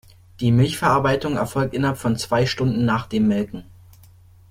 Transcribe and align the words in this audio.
Die 0.39 0.51
Milchverarbeitung 0.51 1.37
erfolgt 1.37 1.75
innerhalb 1.75 1.99
von 1.99 2.17
zwei 2.17 2.47
Stunden 2.47 2.85
nach 2.85 3.05
dem 3.05 3.27
Melken. 3.27 3.65